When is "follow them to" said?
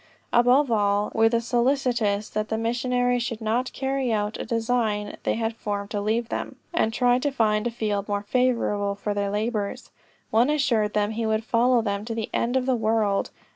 11.43-12.15